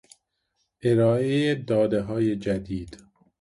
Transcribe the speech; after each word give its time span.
ارائهی 0.83 1.55
دادههای 1.55 2.35
جدید 2.35 2.95